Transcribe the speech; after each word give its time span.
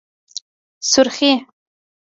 💄سورخي 0.81 1.31